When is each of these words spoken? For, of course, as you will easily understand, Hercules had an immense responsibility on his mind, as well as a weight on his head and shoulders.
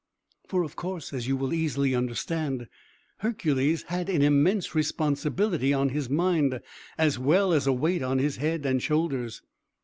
For, 0.47 0.63
of 0.63 0.75
course, 0.75 1.13
as 1.13 1.27
you 1.27 1.37
will 1.37 1.53
easily 1.53 1.93
understand, 1.93 2.67
Hercules 3.19 3.83
had 3.83 4.09
an 4.09 4.23
immense 4.23 4.73
responsibility 4.73 5.75
on 5.75 5.89
his 5.89 6.09
mind, 6.09 6.59
as 6.97 7.19
well 7.19 7.53
as 7.53 7.67
a 7.67 7.71
weight 7.71 8.01
on 8.01 8.17
his 8.17 8.37
head 8.37 8.65
and 8.65 8.81
shoulders. 8.81 9.43